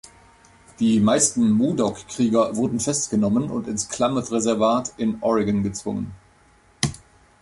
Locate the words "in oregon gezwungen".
4.97-6.15